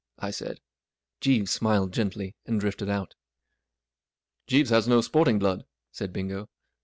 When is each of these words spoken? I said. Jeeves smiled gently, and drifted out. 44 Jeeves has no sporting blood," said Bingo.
I 0.17 0.31
said. 0.31 0.59
Jeeves 1.19 1.51
smiled 1.51 1.93
gently, 1.93 2.35
and 2.47 2.59
drifted 2.59 2.89
out. 2.89 3.13
44 4.47 4.47
Jeeves 4.47 4.69
has 4.71 4.87
no 4.87 4.99
sporting 5.01 5.37
blood," 5.37 5.63
said 5.91 6.11
Bingo. 6.11 6.49